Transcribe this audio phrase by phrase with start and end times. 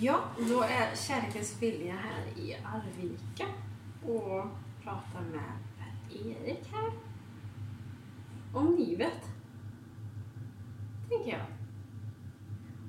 [0.00, 3.46] Ja, då är Kärlekens vilja här i Arvika
[4.02, 4.46] och
[4.82, 6.92] pratar med Per-Erik här.
[8.52, 9.28] Om livet,
[11.08, 11.46] tänker jag.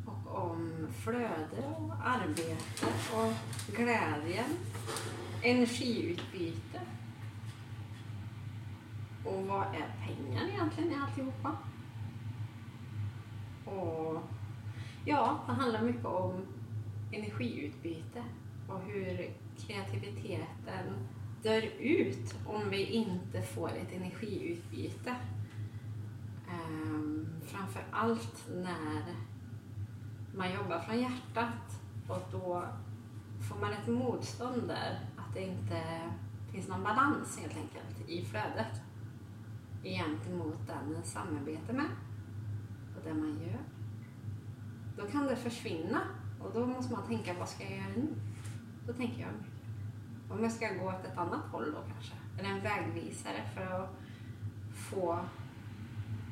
[0.06, 3.34] Och om flöde och arbete och
[3.76, 4.50] glädjen,
[5.44, 6.82] energiutbyte.
[9.26, 11.58] Och vad är pengar egentligen i alltihopa?
[13.66, 14.22] Och
[15.06, 16.46] ja, det handlar mycket om
[17.16, 18.24] energiutbyte
[18.68, 21.08] och hur kreativiteten
[21.44, 25.16] dör ut om vi inte får ett energiutbyte.
[26.50, 29.16] Ehm, um, framför allt när
[30.36, 32.64] man jobbar från hjärtat och då
[33.50, 36.02] får man ett motstånd där, att det inte
[36.52, 38.82] finns någon balans helt enkelt i flödet
[39.84, 41.90] gentemot den man samarbetar med
[42.98, 43.60] och det man gör.
[44.98, 46.02] Då kan det försvinna
[46.46, 48.08] och då måste man tänka, vad ska jag göra nu?
[48.88, 49.32] Då tänker jag
[50.30, 52.14] om jag ska gå åt ett annat håll då kanske.
[52.40, 53.90] Eller en vägvisare för att
[54.74, 55.20] få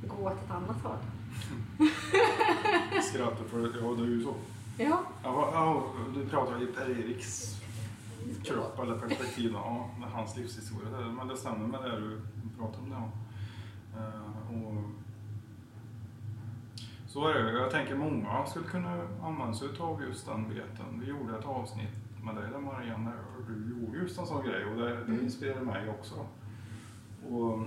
[0.07, 0.97] gå åt ett annat håll.
[3.03, 4.33] Skrattar för ja det är ju så.
[4.77, 5.03] Ja.
[5.23, 5.83] ja, ja
[6.15, 7.59] du pratar i Per-Eriks
[8.43, 10.89] kropp eller perspektiv, ja, hans livshistoria.
[11.17, 12.21] Men det stämmer med det du
[12.59, 12.89] pratar om.
[12.89, 13.09] Det, ja.
[13.99, 14.83] Uh, och
[17.13, 17.51] så är det.
[17.51, 21.01] Jag tänker många skulle kunna använda sig av just den biten.
[21.01, 24.65] Vi gjorde ett avsnitt med dig där Marianne, och du gjorde just en sån grej
[24.65, 25.23] och det, det mm.
[25.23, 26.15] inspirerade mig också.
[27.29, 27.59] Och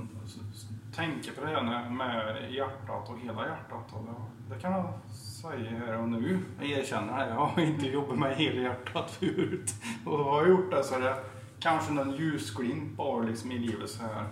[0.94, 3.92] tänka på det här med hjärtat och hela hjärtat.
[3.92, 6.38] Och det, det kan jag säga här och nu.
[6.58, 9.74] Jag erkänner det, jag har inte jobbat med hela hjärtat förut.
[10.06, 11.16] Och har jag gjort det så är det
[11.60, 14.26] kanske någon ljusglimt bara liksom i livet så här.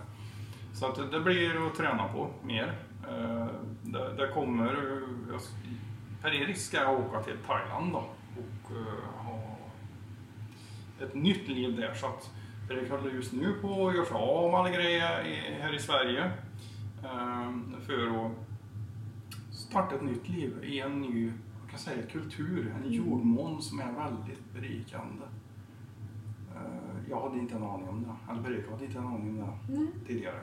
[0.75, 2.77] Så att det blir att träna på mer.
[3.09, 3.47] Eh,
[3.83, 5.01] det, det kommer,
[6.21, 9.57] Per-Erik ska åka till Thailand då och uh, ha
[10.99, 11.93] ett nytt liv där.
[11.93, 12.31] Så att
[12.67, 15.01] Per-Erik håller just nu på att göra sig av med alla grejer
[15.61, 16.31] här i Sverige
[17.03, 18.31] uh, för att
[19.51, 21.31] starta ett nytt liv i en ny
[21.61, 22.93] jag kan säga, kultur, en mm.
[22.93, 25.25] jordmån som är väldigt berikande.
[27.09, 29.73] Jag hade inte en aning om det, eller Per-Erik hade inte en aning om det
[29.73, 29.87] mm.
[30.07, 30.41] tidigare.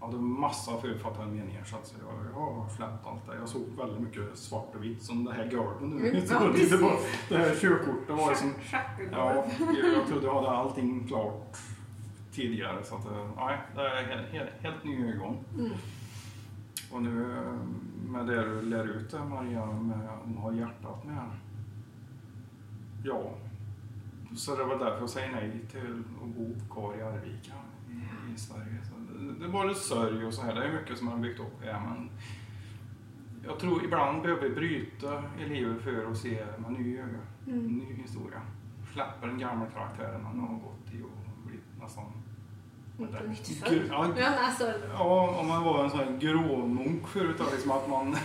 [0.00, 3.36] Hade massa förutfattade meningar så att jag, jag har släppt allt det.
[3.36, 6.08] Jag såg väldigt mycket svart och vitt som det här golven nu.
[6.08, 6.40] Mm, ja,
[7.28, 8.54] det, det här körkortet var liksom...
[9.12, 9.44] Ja,
[9.94, 11.56] jag trodde jag hade allting klart
[12.32, 15.36] tidigare så att eh, nej, det är helt, helt, helt ny ögon.
[15.58, 15.70] Mm.
[16.92, 17.52] Och nu eh,
[18.10, 21.30] med det du lär ut det Maria, med att ha hjärtat med.
[23.04, 23.34] Ja,
[24.36, 27.54] så det var därför jag säger nej till att bo kvar i Arvika
[27.90, 28.78] i, i Sverige.
[28.84, 30.54] Så det är både sörj och så här.
[30.54, 31.60] Det är mycket som man har byggt upp.
[31.66, 32.10] Ja, men
[33.46, 37.26] jag tror ibland behöver vi bryta i livet för att se med nya ögon.
[37.46, 37.66] Mm.
[37.66, 38.40] Ny historia.
[38.92, 42.12] Släppa den gamla karaktären man har gått i och blivit nästan
[44.18, 44.72] Ja, alltså...
[44.92, 48.16] ja, om man var en sån här gråmunk förut, liksom att man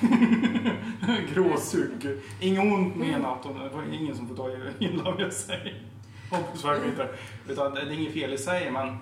[1.33, 2.17] gråsuger.
[2.39, 5.83] Inget ont menat det var ingen som får ta illa med sig.
[6.31, 7.09] Hoppas verkligen inte.
[7.47, 8.97] Utan det är inget fel i sig, men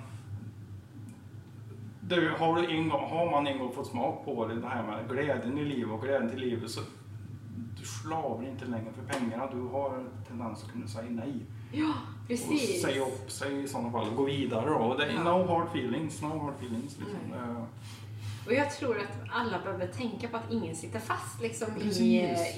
[2.08, 4.84] du, har, du en gång, har man en gång fått smak på det, det här
[4.84, 6.82] med glädjen i livet och glädjen till livet så
[7.80, 9.48] du slavar inte längre för pengarna.
[9.52, 11.34] Du har en tendens att kunna säga nej.
[11.72, 11.94] Ja,
[12.28, 12.84] precis.
[12.84, 14.76] Och säga upp sig i sådana fall och gå vidare då.
[14.76, 15.24] Och det är ja.
[15.24, 16.98] no hard feelings, no hard feelings.
[17.00, 17.34] Liksom.
[17.34, 17.64] Mm.
[18.46, 21.88] Och jag tror att alla behöver tänka på att ingen sitter fast liksom, i,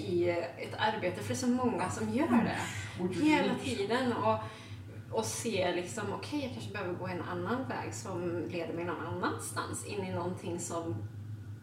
[0.07, 2.57] i ett arbete, för det är så många som gör det.
[2.99, 3.13] Mm.
[3.21, 4.13] Hela tiden.
[4.13, 4.39] Och
[5.11, 8.85] och se liksom, okej, okay, jag kanske behöver gå en annan väg som leder mig
[8.85, 10.95] någon annanstans, in i någonting som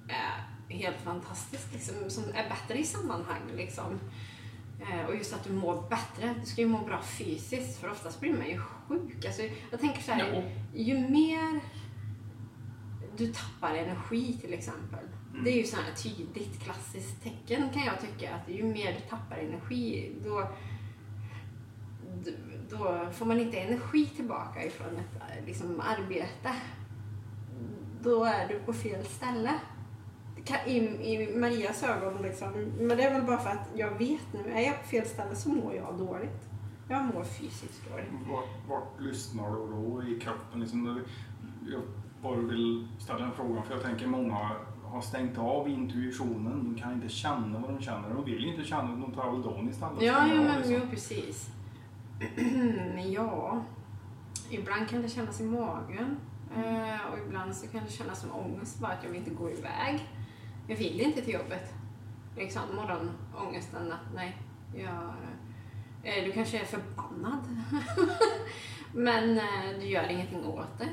[0.08, 3.42] är helt fantastiskt, liksom, som är bättre i sammanhang.
[3.56, 4.00] Liksom.
[4.80, 6.34] Eh, och just att du mår bättre.
[6.40, 9.24] Du ska ju må bra fysiskt, för oftast blir man ju sjuk.
[9.24, 10.42] Alltså, jag tänker så här, no.
[10.74, 11.60] ju mer
[13.16, 15.04] du tappar energi till exempel.
[15.32, 15.44] Mm.
[15.44, 19.08] Det är ju så här tydligt klassiskt tecken kan jag tycka, att ju mer du
[19.08, 20.48] tappar energi, då
[22.70, 26.54] då får man inte energi tillbaka ifrån ett liksom, arbete.
[28.02, 29.52] Då är du på fel ställe.
[30.66, 32.52] I, i Marias ögon liksom.
[32.78, 35.34] Men det är väl bara för att jag vet nu, är jag på fel ställe
[35.34, 36.48] så mår jag dåligt.
[36.88, 38.28] Jag mår fysiskt dåligt.
[38.30, 40.60] Vart, vart lyssnar du då i kroppen?
[40.60, 41.04] Liksom,
[41.66, 41.82] jag
[42.22, 44.50] bara vill ställa en fråga för jag tänker många
[44.92, 46.64] har stängt av intuitionen.
[46.64, 48.14] De kan inte känna vad de känner.
[48.14, 50.02] De vill inte känna, de tar Aldon istället.
[50.02, 50.74] Ja, ja men liksom.
[50.74, 51.50] jo, precis.
[52.36, 53.64] Mm, ja,
[54.50, 56.16] ibland kan det kännas i magen.
[56.56, 59.50] Eh, och ibland så kan det kännas som ångest, bara att jag vill inte gå
[59.50, 60.08] iväg.
[60.66, 61.74] Jag vill inte till jobbet.
[62.36, 64.36] Liksom morgonångesten att nej,
[64.74, 65.14] jag,
[66.02, 67.56] eh, du kanske är förbannad.
[68.94, 70.88] Men eh, du gör ingenting åt det.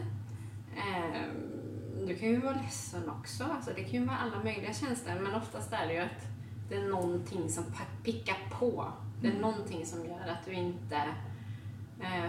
[0.82, 3.44] Ehm, du kan ju vara ledsen också.
[3.44, 5.20] Alltså, det kan ju vara alla möjliga känslor.
[5.20, 6.39] Men oftast är det ju att
[6.70, 7.64] det är någonting som
[8.04, 8.94] pickar på.
[9.22, 9.42] Det är mm.
[9.42, 11.02] någonting som gör att du inte...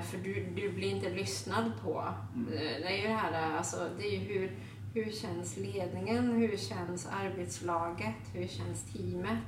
[0.03, 2.15] För du, du blir inte lyssnad på.
[2.35, 2.51] Mm.
[2.51, 4.53] Det är ju det här, alltså, det är hur,
[4.95, 6.31] hur känns ledningen?
[6.33, 8.17] Hur känns arbetslaget?
[8.35, 9.45] Hur känns teamet?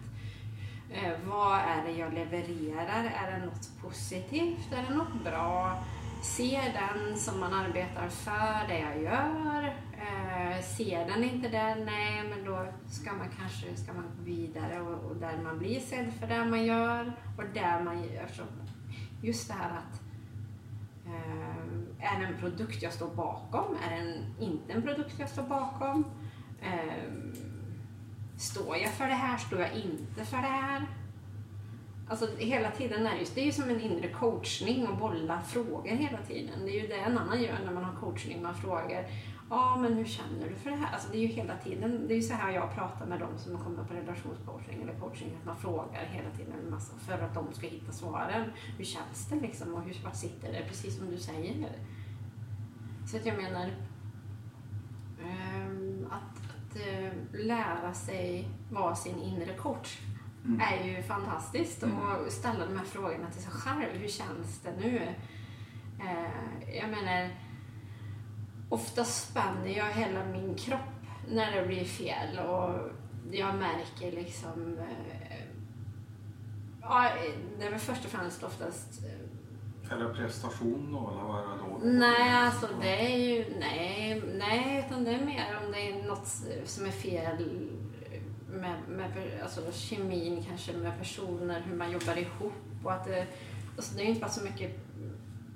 [0.95, 3.13] Eh, vad är det jag levererar?
[3.25, 4.73] Är det något positivt?
[4.73, 5.85] Är det något bra?
[6.23, 9.77] Ser den som man arbetar för det jag gör?
[10.03, 11.75] Eh, ser den inte det?
[11.85, 15.81] Nej, men då ska man kanske ska man gå vidare och, och där man blir
[15.81, 18.27] sedd för det man gör och där man gör.
[18.33, 18.43] Så
[19.23, 20.01] just det här att
[21.07, 23.77] eh, är det en produkt jag står bakom?
[23.89, 26.05] Är det inte en produkt jag står bakom?
[26.63, 27.13] Eh,
[28.37, 29.37] Står jag för det här?
[29.39, 30.83] Står jag inte för det här?
[32.09, 35.89] Alltså hela tiden är det, det är ju som en inre coachning och bolla frågor
[35.91, 36.61] hela tiden.
[36.65, 38.43] Det är ju det en annan gör när man har coachning.
[38.43, 39.07] Man frågar,
[39.53, 40.93] ja men hur känner du för det här?
[40.95, 43.39] Alltså det är ju hela tiden, det är ju så här jag pratar med dem
[43.39, 47.35] som kommer på relationscoaching eller coaching, att man frågar hela tiden en massa för att
[47.35, 48.51] de ska hitta svaren.
[48.79, 50.65] Hur känns det liksom och hur, vart sitter det?
[50.69, 51.69] Precis som du säger.
[53.07, 53.71] Så att jag menar,
[55.21, 59.99] um, att Eh, lära sig vara sin inre coach
[60.45, 60.61] mm.
[60.61, 61.83] är ju fantastiskt.
[61.83, 61.97] Mm.
[61.97, 63.93] Och ställa de här frågorna till sig själv.
[63.93, 64.97] Hur känns det nu?
[66.01, 67.31] Eh, jag menar,
[68.73, 70.81] ofta spänner jag hela min kropp
[71.29, 72.91] när det blir fel och
[73.31, 75.37] jag märker liksom eh,
[76.83, 77.11] Ja,
[77.59, 79.03] det är väl först och främst oftast
[79.91, 81.99] eller prestation då, eller vad är det då?
[81.99, 86.27] Nej, alltså det är ju, nej, nej, utan det är mer om det är något
[86.65, 87.49] som är fel
[88.49, 92.53] med, med alltså kemin kanske med personer, hur man jobbar ihop
[92.85, 93.27] och att det,
[93.77, 94.92] alltså det är inte bara så mycket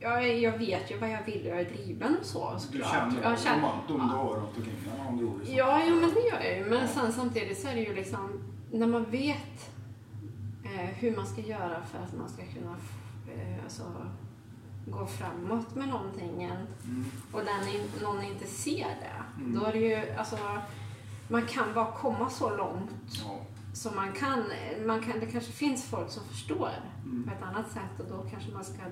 [0.07, 2.73] jag, jag vet ju vad jag vill och jag är driven och så såklart.
[2.73, 5.81] Du känner, jag känner de, de du har runt omkring dig om du gjorde Ja,
[5.87, 6.65] jo, men det gör jag ju.
[6.65, 6.87] Men ja.
[6.87, 9.71] sen, samtidigt så är det ju liksom, när man vet
[10.65, 12.77] eh, hur man ska göra för att man ska kunna
[13.35, 13.83] eh, alltså,
[14.87, 17.05] gå framåt med någonting mm.
[17.33, 19.43] och den, någon inte ser det.
[19.43, 19.59] Mm.
[19.59, 20.37] Då är det ju, alltså,
[21.29, 22.91] man kan bara komma så långt
[23.25, 23.41] ja.
[23.77, 24.45] Så man kan,
[24.87, 25.21] man kan.
[25.21, 26.71] Det kanske finns folk som förstår
[27.05, 27.25] mm.
[27.25, 28.83] på ett annat sätt och då kanske man ska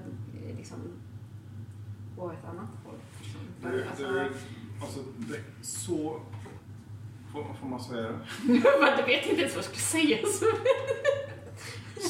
[0.56, 0.78] liksom,
[2.16, 2.94] gå ett annat håll.
[3.62, 4.31] Det, alltså, det,
[4.82, 6.20] alltså, det är så...
[7.32, 8.19] Får, får man säga det?
[8.96, 10.19] du vet inte ens vad jag ska säga.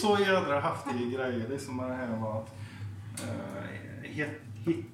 [0.00, 1.49] så jädra häftiga grejer.
[1.49, 2.55] Det är som det här med att
[3.23, 4.29] uh, hit,
[4.65, 4.87] hit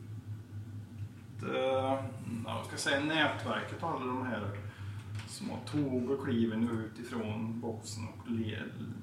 [1.43, 2.05] uh,
[2.47, 4.70] jag ska säga nätverket alla de här
[5.41, 8.59] som har tog och kliver nu utifrån boxen och le,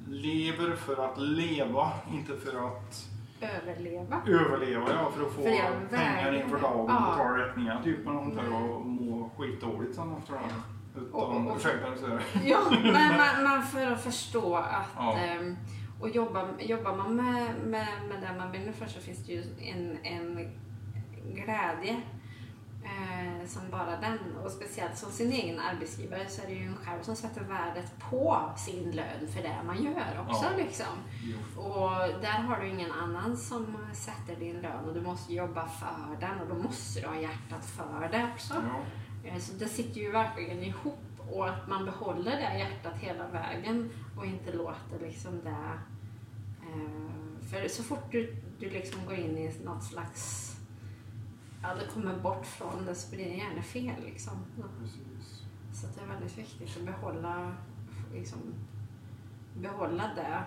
[0.07, 3.10] lever för att leva, inte för att
[3.42, 4.22] Överleva.
[4.28, 5.12] Överleva, ja.
[5.12, 7.12] För att få för pengar inför dagen och ja.
[7.12, 8.06] betala räkningar typ.
[8.06, 11.01] Men inte och må skitdåligt sen efter det.
[11.01, 11.88] Utan, ursäkta
[12.45, 15.18] Ja, men man, man för att förstå att ja.
[15.40, 15.57] um,
[16.01, 19.44] och jobbar, jobbar man med, med, med det man brinner för så finns det ju
[19.60, 20.50] en, en
[21.33, 22.01] glädje
[22.97, 24.19] eh, som bara den.
[24.44, 27.99] Och speciellt som sin egen arbetsgivare så är det ju en själv som sätter värdet
[27.99, 30.45] på sin lön för det man gör också.
[30.45, 30.57] Ja.
[30.57, 30.94] Liksom.
[31.57, 36.18] Och där har du ingen annan som sätter din lön och du måste jobba för
[36.19, 38.54] den och då måste du ha hjärtat för det också.
[38.54, 39.30] Ja.
[39.30, 40.97] Eh, så det sitter ju verkligen ihop
[41.31, 45.80] och att man behåller det hjärtat hela vägen och inte låter liksom det...
[46.61, 47.18] Eh,
[47.51, 50.54] för så fort du, du liksom går in i något slags...
[51.68, 54.33] Ja, det kommer bort från det så blir det gärna fel liksom.
[55.74, 57.56] Så det är väldigt viktigt att behålla,
[58.14, 58.40] liksom,
[59.54, 60.44] behålla det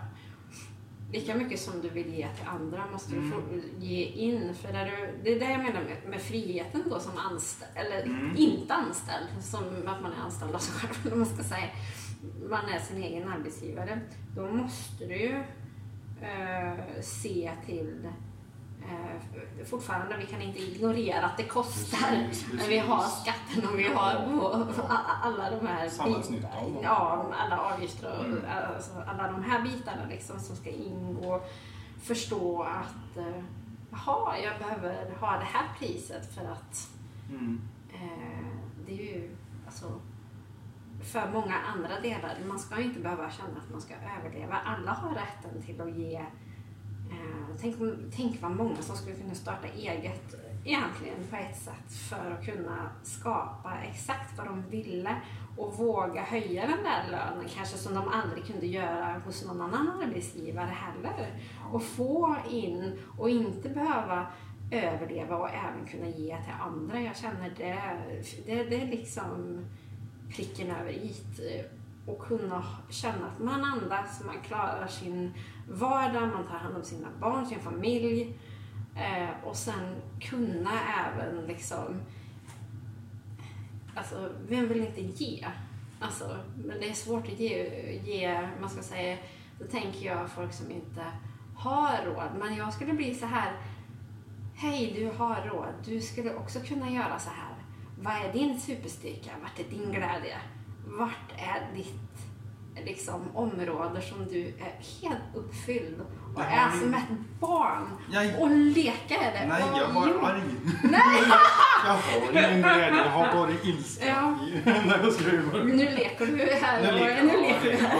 [1.12, 3.24] lika mycket som du vill ge till andra måste mm.
[3.24, 3.42] du få
[3.78, 4.54] ge in.
[4.54, 8.02] För där du, det är det jag menar med, med friheten då som anställd, eller
[8.02, 8.36] mm.
[8.36, 11.68] inte anställd, som att man är anställd av sig själv, man ska säga.
[12.50, 14.00] Man är sin egen arbetsgivare.
[14.36, 18.29] Då måste du ju uh, se till Eh,
[19.64, 22.26] fortfarande, vi kan inte ignorera att det kostar.
[22.28, 22.68] Precis, precis.
[22.68, 24.14] vi har skatten och vi har
[25.22, 25.90] alla de här
[26.82, 28.44] ja, alla avgifter och mm.
[28.74, 31.42] alltså, alla de här bitarna liksom som ska ingå.
[32.02, 33.42] Förstå att eh,
[33.90, 36.88] jaha, jag behöver ha det här priset för att
[37.30, 37.60] mm.
[37.92, 38.46] eh,
[38.86, 40.00] det är ju alltså
[41.12, 42.38] för många andra delar.
[42.48, 44.56] Man ska inte behöva känna att man ska överleva.
[44.64, 46.26] Alla har rätten till att ge Eh,
[47.10, 47.76] Eh, tänk,
[48.16, 52.90] tänk vad många som skulle kunna starta eget egentligen på ett sätt för att kunna
[53.02, 55.16] skapa exakt vad de ville
[55.56, 60.02] och våga höja den där lönen, kanske som de aldrig kunde göra hos någon annan
[60.02, 61.42] arbetsgivare heller.
[61.72, 64.26] Och få in och inte behöva
[64.70, 67.00] överleva och även kunna ge till andra.
[67.00, 67.78] Jag känner det,
[68.46, 69.64] det, det är liksom
[70.36, 71.40] pricken över it.
[72.06, 75.32] Och kunna känna att man andas, man klarar sin
[75.70, 78.38] vardag, man tar hand om sina barn, sin familj.
[78.96, 82.00] Eh, och sen kunna även liksom
[83.94, 85.46] Alltså, vem vill inte ge?
[86.00, 87.64] Alltså, men det är svårt att ge,
[88.04, 89.16] ge, man ska säga,
[89.58, 91.04] då tänker jag folk som inte
[91.56, 92.30] har råd.
[92.38, 93.52] Men jag skulle bli så här,
[94.54, 97.54] hej du har råd, du skulle också kunna göra så här.
[98.00, 99.30] Vad är din superstyrka?
[99.42, 100.36] Vart är din glädje?
[100.86, 102.09] Vart är ditt
[102.84, 106.00] liksom, område som du är helt uppfylld
[106.34, 108.50] och är som ett barn Jag- och
[109.14, 109.46] är det.
[109.48, 110.42] Nej, Och jag var jo- arg.
[110.82, 111.22] Nej!
[111.86, 114.38] Jag har ingen glädje, jag har bara ilska Ja.
[115.54, 115.66] jag.
[115.66, 116.82] Nu leker du här.
[116.82, 117.40] Nu leker nu jag.
[117.42, 117.98] leker du här.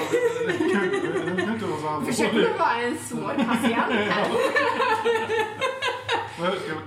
[2.07, 4.29] Försöker du vara en svår patient här?
[6.39, 6.79] Men Jag ska jag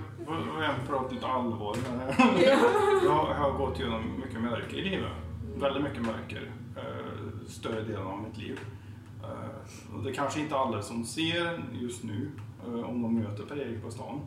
[0.63, 2.16] jag prata lite allvar här.
[3.06, 5.12] Jag har gått igenom mycket mörker i livet.
[5.56, 6.52] Väldigt mycket mörker.
[7.48, 8.60] Större delen av mitt liv.
[9.24, 12.32] Eh, Och det är kanske inte alla som ser just nu
[12.68, 14.20] eh, om de möter Per-Erik på stan.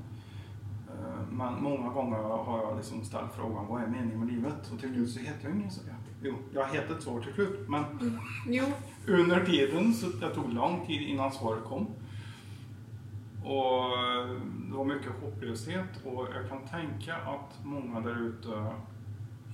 [0.89, 4.71] Eh, Men många gånger har jag liksom ställt frågan vad är meningen med livet?
[4.73, 5.81] Och till slut så heter jag ingen så.
[6.23, 7.69] Jo, jag heter ett svar till slut.
[7.69, 7.85] Men
[8.47, 8.65] Jo.
[9.07, 11.87] under tiden så det tog lång tid innan svaret kom.
[13.45, 13.83] Och
[14.71, 18.67] det var mycket hopplöshet och jag kan tänka att många där ute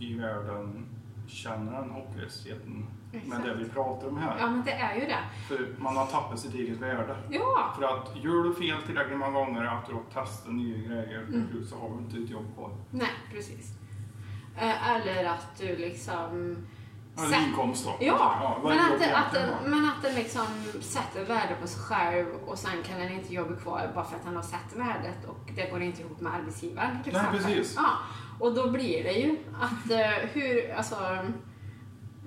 [0.01, 0.87] i världen
[1.27, 4.37] känner den hopplösheten med det vi pratar om här.
[4.41, 5.19] Ja, men det är ju det.
[5.49, 7.17] För man har tappat sitt eget värde.
[7.31, 7.73] Ja.
[7.79, 11.69] För att gör du fel tillräckligt många gånger att du har testat nya grejer slut
[11.69, 12.71] så har du inte ett jobb kvar.
[12.91, 13.71] Nej, precis.
[14.57, 16.57] Eh, Eller att du liksom...
[17.19, 18.07] Eller sätt- inkomst då.
[18.07, 20.47] Ja, vad men att, det, att, den, men att den liksom
[20.81, 24.25] sätter värde på sig själv och sen kan den inte jobba kvar bara för att
[24.25, 27.45] han har sett värdet och det går inte ihop med arbetsgivaren till Nej, exempel.
[27.55, 27.75] precis.
[27.77, 27.89] Ja,
[28.41, 30.95] och då blir det ju att eh, hur, alltså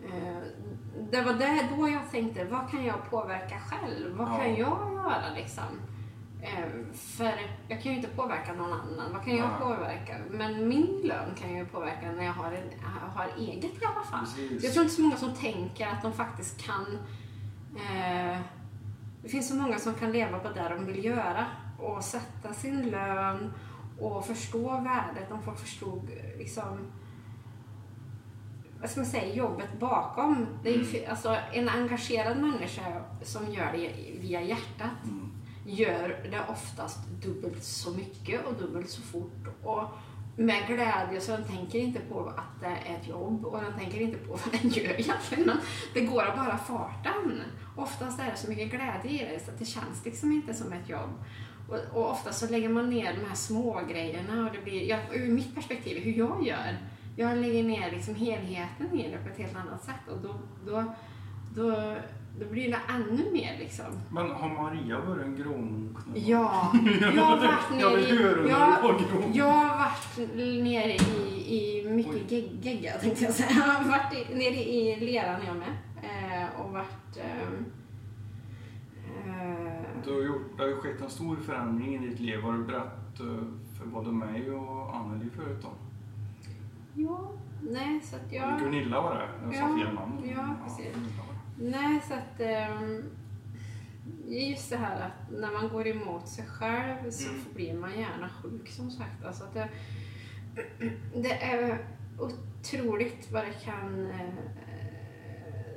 [0.06, 0.38] eh,
[1.16, 4.18] det var där då jag tänkte, vad kan jag påverka själv?
[4.18, 4.38] Vad Ja.
[4.38, 5.64] kan jag göra liksom?
[6.42, 7.34] Eh, För
[7.68, 9.14] jag kan ju inte påverka någon annan.
[9.14, 9.60] Vad kan jag Nej.
[9.62, 10.16] påverka?
[10.32, 12.70] Men min lön kan jag ju påverka när jag har, en,
[13.16, 14.20] har eget i alla fall.
[14.26, 14.64] Precis.
[14.64, 16.98] Jag tror inte så många som tänker att de faktiskt kan...
[17.76, 18.40] Eh,
[19.24, 21.46] det finns så många som kan leva på det de vill göra
[21.80, 23.54] och sätta sin lön
[24.00, 25.32] och förstå värdet.
[25.32, 26.78] Om folk förstod liksom
[28.86, 30.48] vad ska man säga, jobbet bakom.
[30.64, 35.32] Det är ju, fi- alltså, en engagerad människa som gör det via hjärtat Mm.
[35.66, 39.48] gör det oftast dubbelt så mycket och dubbelt så fort.
[39.64, 39.84] Och
[40.38, 44.02] med glädje, så den tänker inte på att det är ett jobb och den tänker
[44.02, 45.46] inte på vad den gör egentligen.
[45.46, 45.58] Men
[45.94, 47.42] det går av bara farten.
[47.78, 50.74] Oftast är det så mycket glädje i det så att det känns liksom inte som
[50.74, 51.10] ett jobb.
[51.70, 55.00] Och, och ofta så lägger man ner de här små grejerna och det blir, jag,
[55.16, 56.78] ur mitt perspektiv, hur jag gör.
[57.16, 60.84] Jag lägger ner liksom helheten i det på ett helt annat sätt och då, då,
[61.56, 61.96] då,
[62.40, 63.86] då blir det ännu mer liksom.
[64.12, 65.98] Men har Maria varit en gråmunk?
[66.14, 66.72] Ja,
[67.16, 68.50] jag har varit nere i...
[68.50, 68.96] Jag,
[69.34, 70.18] jag har varit
[70.64, 73.50] nere i, i mycket gegga tänkte jag säga.
[73.56, 75.74] Jag har varit i, nere i leran jag med.
[76.04, 77.18] Eh, och varit...
[77.18, 77.50] eh,
[80.06, 82.42] Du har gjort, det har ju skett en stor förändring i ditt liv.
[82.42, 83.26] Har du berättat eh,
[83.80, 85.70] för både mig och Anneli förut då?
[86.96, 88.60] Ja, nej så att jag...
[88.60, 90.30] Gunilla var det, jag sa Ja, fel namn.
[90.36, 90.96] ja, precis.
[91.60, 92.40] Nej, så att...
[92.40, 93.04] ehm,
[94.28, 97.42] just det här att när man går emot sig själv så Mm.
[97.56, 99.26] blir man gärna sjuk som sagt.
[99.26, 99.70] Alltså att det,
[101.22, 101.86] det är
[102.20, 104.20] otroligt vad det kan eh,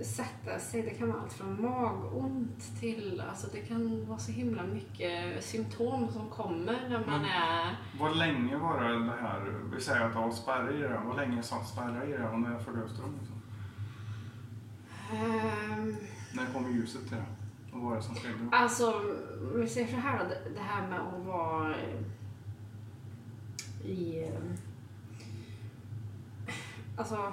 [0.05, 0.83] sätta sig.
[0.83, 3.23] Det kan vara allt från magont till...
[3.31, 7.31] Alltså det kan vara så himla mycket symptom som kommer när man Mm.
[7.31, 7.77] är...
[8.01, 11.17] Vad länge var det det här, vi säger att du har spärrar i det, vad
[11.17, 13.15] länge satt spärrar i det och när förlöste de?
[13.21, 13.43] Liksom?
[15.13, 15.97] ehm,
[16.35, 17.25] När kom ljuset till det?
[17.73, 18.49] Vad var det som skedde?
[18.53, 19.03] Alltså,
[19.55, 21.75] vi säger så här då, det- det här med att vara
[23.85, 24.25] i...
[24.25, 24.41] eh,
[26.97, 27.33] Alltså, det,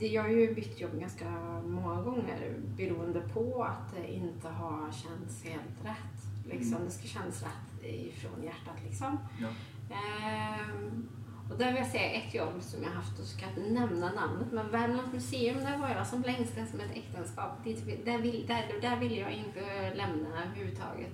[0.00, 1.30] jag har ju bytt jobb ganska
[1.66, 6.46] många gånger beroende på att det inte har känts helt rätt.
[6.46, 6.84] Liksom, Mm.
[6.84, 9.18] Det ska kännas rätt ifrån hjärtat liksom.
[9.40, 9.48] Ja.
[9.96, 11.08] Ehm,
[11.50, 14.52] och där vill jag säga ett jobb som jag haft, och ska inte nämna namnet,
[14.52, 17.64] men Värmlands museum, där var jag som längst som ett äktenskap.
[17.64, 21.12] Dit, vill- där, vill, där, där vill jag inte lämna överhuvudtaget.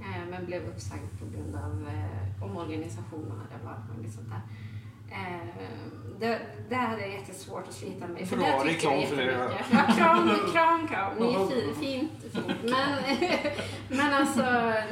[0.00, 3.46] Eh, men blev uppsagd på grund av eh, omorganisationer.
[3.50, 4.40] Det var sånt där.
[5.10, 5.68] Eh,
[6.20, 6.38] det,
[6.68, 8.28] det här är jättesvårt att slita med.
[8.28, 9.50] För Bra reklam för det.
[9.70, 11.12] Ja, kram, kram, kram.
[11.18, 12.46] Ni är fin, fint, fint.
[12.62, 13.18] Men,
[13.98, 14.42] men alltså,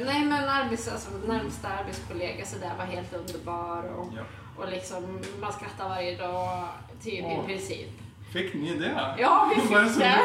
[0.05, 3.83] nej men arbets, alltså, närmsta arbetskollega så där var helt underbar.
[3.83, 4.23] Och, ja.
[4.57, 6.67] och liksom, man skrattar varje dag,
[7.03, 7.43] typ oh.
[7.43, 7.89] i princip.
[8.33, 9.15] Fick ni det?
[9.17, 10.19] Ja, vi fick det.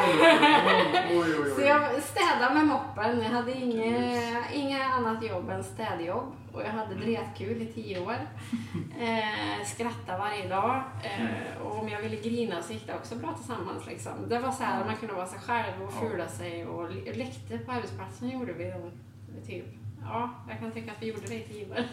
[1.09, 1.51] Oj, oj, oj.
[1.55, 3.21] Så jag städade med moppen.
[3.21, 6.35] Jag hade inget, inget annat jobb än städjobb.
[6.53, 8.15] Och jag hade dretkul i tio år.
[8.99, 10.83] Eh, skrattade varje dag.
[11.03, 13.85] Eh, och om jag ville grina så gick det också bra tillsammans.
[13.87, 14.29] Liksom.
[14.29, 16.65] Det var så här, man kunde vara sig själv och fula sig.
[16.65, 18.73] Och läckte på arbetsplatsen gjorde vi.
[19.47, 19.65] Typ.
[20.01, 21.77] Ja, jag kan tycka att vi gjorde det i tio år.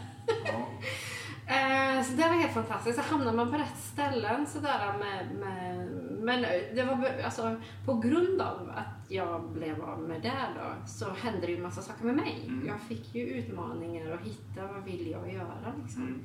[1.51, 2.99] Eh, så det var helt fantastiskt.
[2.99, 5.89] Så hamnar man på rätt ställen sådär med, med
[6.21, 6.43] men
[6.75, 11.47] det var alltså, på grund av att jag blev av med det då, så hände
[11.47, 12.45] det ju massa saker med mig.
[12.49, 12.67] Mm.
[12.67, 16.03] Jag fick ju utmaningar och hitta vad vill jag göra liksom.
[16.03, 16.23] Mm.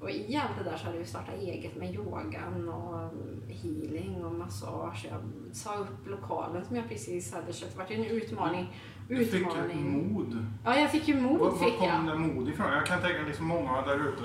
[0.00, 3.10] Och i allt det där så hade jag startat eget med yogan och
[3.48, 5.06] healing och massage.
[5.10, 5.20] Jag
[5.52, 7.72] sa upp lokalen som jag precis hade köpt.
[7.72, 8.74] Det var en utmaning.
[9.08, 9.62] Utmaning.
[9.62, 10.46] Du fick mod.
[10.64, 11.40] Ja, jag fick ju mod.
[11.40, 12.72] Var, var kom det mod ifrån?
[12.72, 14.22] Jag kan tänka liksom många där ute,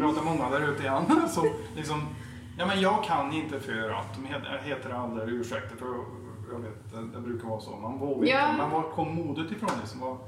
[0.00, 2.06] pratar många där ute igen, som liksom
[2.60, 4.14] Ja, men jag kan inte för att.
[4.14, 4.26] De
[4.68, 5.86] heter aldrig ursäkter för
[6.52, 7.76] jag vet, det, det brukar vara så.
[7.76, 8.50] Man vågar ja.
[8.50, 8.62] inte.
[8.62, 9.70] Men var kom modet ifrån?
[9.80, 10.00] Liksom?
[10.00, 10.18] Var,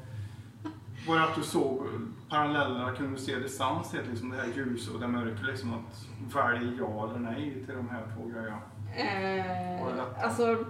[1.08, 1.86] var det att du såg
[2.28, 5.44] parallellerna, kunde du se distans till liksom det här ljus och det mörker?
[5.44, 8.60] Liksom att välja ja eller nej till de här två grejerna?
[8.96, 10.64] Eh, alltså,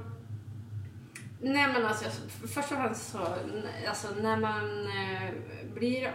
[1.42, 3.18] nej men alltså, först och främst så,
[3.88, 5.34] alltså när man eh,
[5.74, 6.14] blir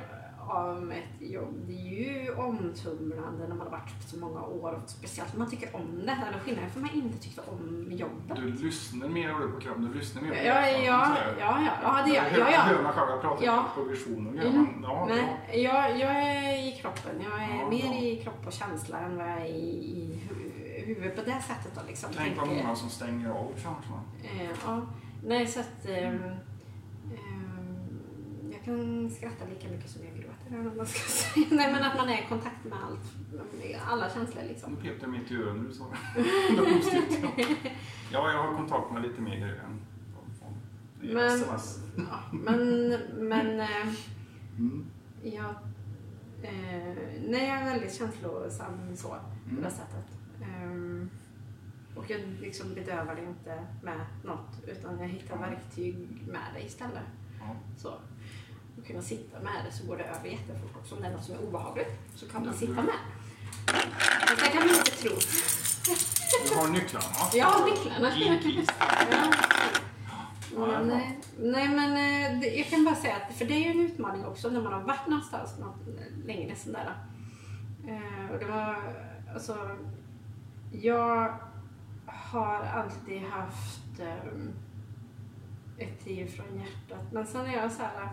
[0.50, 1.56] av med ett jobb.
[1.68, 5.50] Det är ju omtumlande när man har varit så många år och speciellt om man
[5.50, 6.18] tycker om det.
[6.28, 8.36] Eller skillnaden för man inte tyckte om jobbet.
[8.36, 12.14] Du lyssnar mer på kroppen, du lyssnar mer på ja, ja, ja, ja, ja, det
[12.14, 12.40] gör jag.
[12.40, 12.62] Ja, ja.
[12.62, 13.66] hör mig själv, jag pratar ja.
[13.90, 14.84] vision och mm.
[14.84, 17.22] ja, Nej, jag, jag är i kroppen.
[17.24, 20.20] Jag är ja, mer i kropp och känsla än vad jag är i,
[20.78, 21.72] i huvudet på det sättet.
[21.76, 22.10] Då, liksom.
[22.18, 24.02] Tänk vad många som stänger av känslan.
[24.24, 24.82] Eh, ja,
[25.28, 26.36] nej så att eh, mm.
[28.52, 31.48] jag kan skratta lika mycket som jag gråter eller man ska säga.
[31.52, 34.74] Nej men att man är i kontakt med allt, med alla känslor liksom.
[34.74, 35.84] Nu pep jag mitt i när du sa
[38.12, 39.82] ja, jag har kontakt med lite mer grejer än
[41.02, 41.44] men,
[41.96, 43.88] ja, men, men äh,
[44.58, 44.86] mm.
[45.24, 45.50] jag,
[46.42, 46.96] äh,
[47.28, 49.56] nej, jag är väldigt känslosam så, mm.
[49.56, 50.06] på det sättet.
[50.64, 51.10] Um,
[51.98, 55.96] och jag liksom bedövar det inte med något utan jag hittar verktyg
[56.28, 57.04] med det istället.
[57.40, 57.56] Ja.
[57.78, 57.94] Så
[58.78, 60.96] och kunna sitta med det så går det över jättefort också.
[60.96, 63.00] Om det är något som är obehagligt så kan man sitta med.
[64.28, 65.12] Men det kan man inte tro.
[66.50, 67.06] Du har nycklarna?
[67.34, 68.12] Jag har nycklarna.
[70.56, 70.84] Ja.
[70.84, 70.88] Men,
[71.38, 74.50] nej men eh, jag kan bara säga att, för det är ju en utmaning också
[74.50, 75.80] när man har varit någonstans något
[76.26, 76.94] längre sådär.
[77.88, 78.78] Eh, och det var,
[79.34, 79.78] alltså,
[80.72, 81.34] jag
[82.32, 84.00] har alltid haft
[85.78, 87.12] ett driv från hjärtat.
[87.12, 88.10] Men sen är jag så här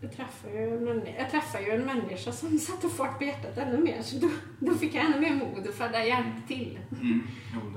[0.00, 3.78] jag träffade ju en, jag träffade ju en människa som satte fart på hjärtat ännu
[3.78, 4.02] mer.
[4.02, 6.78] Så då, då fick jag ännu mer mod för det hjälpte till.
[7.00, 7.22] Mm.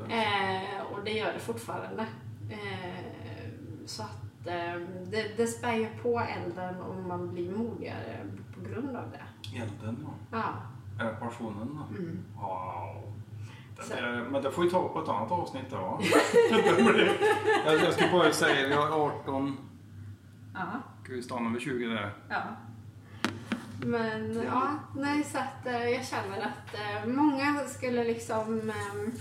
[0.09, 2.05] Eh, och det gör det fortfarande.
[2.49, 3.49] Eh,
[3.85, 8.95] så att eh, det, det spär ju på elden om man blir modigare på grund
[8.95, 9.57] av det.
[9.61, 10.37] Elden ja.
[10.97, 11.05] ja.
[11.05, 11.97] Är passionen då?
[11.97, 12.23] Mm.
[12.35, 13.13] Wow.
[13.89, 15.99] Det, men det får vi ta på ett annat avsnitt då.
[17.65, 19.57] jag, jag ska bara säga, vi har 18
[20.53, 20.81] Ja.
[21.03, 22.13] Ska vi stanna vid 20 där?
[22.29, 22.41] Ja.
[23.85, 29.13] Men ja, ja nej, så att eh, jag känner att eh, många skulle liksom eh,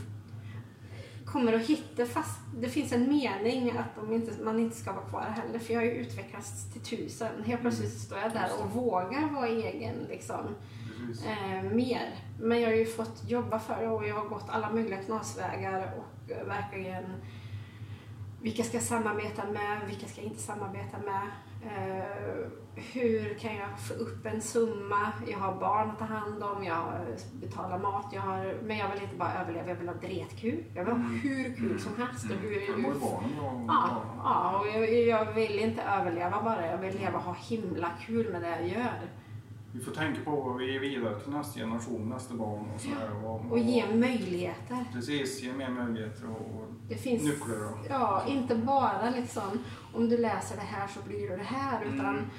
[1.24, 5.04] kommer att hitta fast det finns en mening att de inte, man inte ska vara
[5.04, 5.58] kvar heller.
[5.58, 7.44] För jag har ju utvecklats till tusen.
[7.44, 10.54] Helt plötsligt står jag där och vågar vara egen liksom.
[11.26, 12.14] Eh, mer.
[12.38, 15.92] Men jag har ju fått jobba för det och jag har gått alla möjliga knasvägar
[15.98, 17.04] och verkligen
[18.42, 21.26] vilka ska jag samarbeta med, vilka ska jag inte samarbeta med?
[21.62, 25.12] Uh, hur kan jag få upp en summa?
[25.26, 26.84] Jag har barn att ta hand om, jag
[27.32, 30.64] betalar mat, jag har, men jag vill inte bara överleva, jag vill ha dretkul.
[30.74, 31.20] Jag vill ha mm.
[31.20, 32.24] hur kul som helst.
[32.24, 32.38] Mm.
[32.38, 32.94] hur, hur, hur,
[33.68, 37.90] ja, ja, och jag, jag, vill inte överleva bara, jag vill leva och ha himla
[38.06, 39.08] kul med det jag gör
[39.72, 43.24] vi får tänka på vad vi ger vidare till nästa generation, nästa barn och sådär.
[43.24, 44.84] Och, och, och ge möjligheter.
[44.92, 47.72] Precis, ge mer möjligheter och det finns, nycklar.
[47.72, 47.86] Och.
[47.88, 51.94] Ja, inte bara liksom om du läser det här så blir du det här mm.
[51.94, 52.30] utan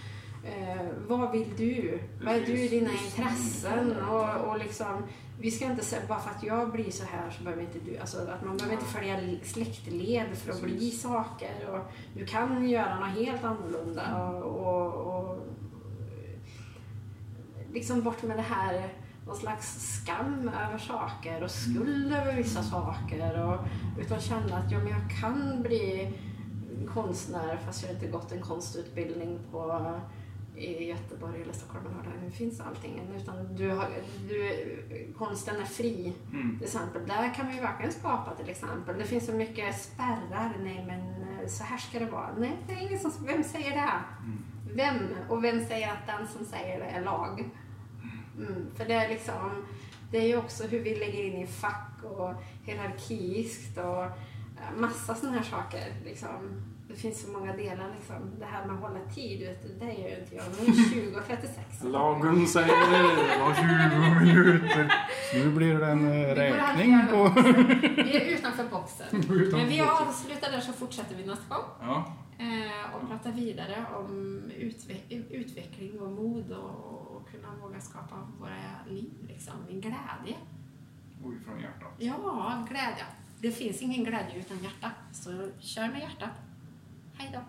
[0.44, 1.82] eh, vad vill du?
[1.82, 2.26] Precis.
[2.26, 3.96] Vad är du dina intressen?
[4.10, 5.04] Och, och liksom
[5.42, 7.98] vi ska inte säga bara för att jag blir så här så behöver inte du,
[7.98, 13.00] alltså att man behöver inte följa släktled för att bli saker och du kan göra
[13.00, 15.41] något helt annorlunda och, och, och
[17.74, 18.90] liksom bort med det här
[19.26, 23.60] någon slags skam över saker och skuld över vissa saker och
[24.00, 26.14] utan känna att ja, men jag kan bli
[26.94, 29.92] konstnär fast jag inte gått en konstutbildning på
[30.56, 33.02] i Göteborg eller Stockholm eller där nu finns allting.
[33.16, 33.90] Utan du har,
[34.30, 36.14] du, konsten är fri.
[36.34, 36.58] Mm.
[36.58, 37.08] Till exempel.
[37.08, 38.98] Där kan man ju verkligen skapa till exempel.
[38.98, 40.58] Det finns så mycket spärrar.
[40.64, 42.30] Nej men eh, så här ska det vara.
[42.38, 43.92] Nej, det är ingen som, vem säger det?
[44.24, 44.44] Mm.
[44.76, 45.30] Vem?
[45.30, 47.50] Och vem säger att den som säger det är lag?
[48.48, 49.66] Mm, för det är liksom,
[50.12, 52.34] det är ju också hur vi lägger in i fack och
[52.66, 54.12] hierarkiskt och eh,
[54.78, 55.84] massa sådana här saker.
[56.06, 56.62] Liksom.
[56.88, 58.16] Det finns så många delar liksom.
[58.40, 60.44] Det här med att hålla tid, vet du, det gör ju inte jag.
[60.60, 61.60] Nu är 20 och 36.
[61.84, 64.94] Lagen säger det var 20 minuter.
[65.34, 67.42] Nu blir det en eh, räkning på...
[68.04, 69.08] Vi är utanför boxen.
[69.12, 71.66] Utanför Men vi avslutar där så fortsätter vi nästa gång.
[71.82, 78.86] Ja, Eh, och pratar vidare om utveck- utveckling och mod och kunna våga skapa våra
[78.88, 80.38] liv liksom, i glädje.
[81.24, 81.94] oj från hjärtat.
[81.98, 83.06] Ja, glädje.
[83.40, 84.92] Det finns ingen glädje utan hjärta.
[85.12, 86.36] Så kör med hjärtat.
[87.18, 87.40] Hej då.